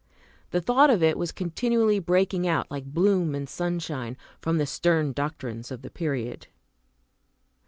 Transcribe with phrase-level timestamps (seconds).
[0.49, 5.13] The thought of it was continually breaking out, like bloom and sunshine, from the stern
[5.13, 6.47] doctrines of the period.